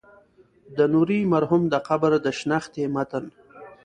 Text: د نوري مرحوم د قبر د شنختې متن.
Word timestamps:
د 0.77 0.79
نوري 0.93 1.19
مرحوم 1.33 1.63
د 1.73 1.75
قبر 1.87 2.11
د 2.25 2.27
شنختې 2.39 2.83
متن. 2.93 3.25